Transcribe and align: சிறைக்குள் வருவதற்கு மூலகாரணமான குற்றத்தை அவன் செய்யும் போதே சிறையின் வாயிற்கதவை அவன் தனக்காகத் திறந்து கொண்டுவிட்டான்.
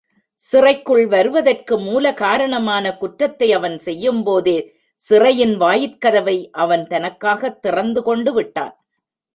சிறைக்குள் 0.33 1.07
வருவதற்கு 1.07 1.79
மூலகாரணமான 1.79 2.97
குற்றத்தை 2.97 3.51
அவன் 3.53 3.79
செய்யும் 3.79 4.23
போதே 4.23 4.57
சிறையின் 4.95 5.59
வாயிற்கதவை 5.59 6.49
அவன் 6.51 6.87
தனக்காகத் 6.87 7.59
திறந்து 7.59 8.01
கொண்டுவிட்டான். 8.01 8.75